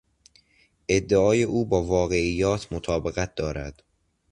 [0.89, 3.83] ادعای او با واقعیات مطابقت دارد.